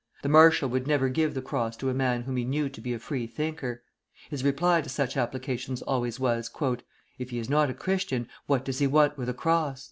The 0.23 0.29
marshal 0.29 0.67
would 0.69 0.87
never 0.87 1.09
give 1.09 1.35
the 1.35 1.43
cross 1.43 1.77
to 1.77 1.91
a 1.91 1.93
man 1.93 2.23
whom 2.23 2.35
he 2.37 2.43
knew 2.43 2.69
to 2.69 2.81
be 2.81 2.91
a 2.91 2.97
free 2.97 3.27
thinker. 3.27 3.83
His 4.31 4.43
reply 4.43 4.81
to 4.81 4.89
such 4.89 5.15
applications 5.15 5.83
always 5.83 6.19
was: 6.19 6.49
"If 7.19 7.29
he 7.29 7.37
is 7.37 7.51
not 7.51 7.69
a 7.69 7.75
Christian, 7.75 8.27
what 8.47 8.65
does 8.65 8.79
he 8.79 8.87
want 8.87 9.15
with 9.15 9.29
a 9.29 9.35
cross?" 9.35 9.79